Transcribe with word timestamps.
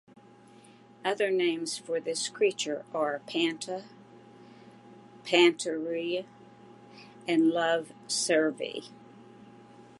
Other 1.05 1.29
names 1.29 1.77
for 1.77 1.99
this 1.99 2.27
creature 2.27 2.83
are 2.91 3.21
pantera, 3.27 3.83
pantere, 5.23 6.25
and 7.27 7.51
love 7.51 7.93
cervere. 8.07 8.89